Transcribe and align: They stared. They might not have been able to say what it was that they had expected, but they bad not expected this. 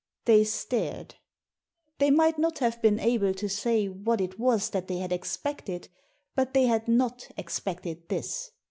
They 0.25 0.45
stared. 0.45 1.13
They 1.99 2.09
might 2.09 2.39
not 2.39 2.57
have 2.57 2.81
been 2.81 2.99
able 2.99 3.35
to 3.35 3.47
say 3.47 3.87
what 3.87 4.19
it 4.19 4.39
was 4.39 4.71
that 4.71 4.87
they 4.87 4.97
had 4.97 5.11
expected, 5.11 5.89
but 6.35 6.55
they 6.55 6.65
bad 6.65 6.87
not 6.87 7.27
expected 7.37 8.09
this. 8.09 8.49